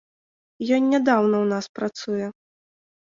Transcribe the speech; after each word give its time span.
Ён 0.77 0.87
нядаўна 0.95 1.35
ў 1.43 1.45
нас 1.53 1.65
працуе. 1.81 2.27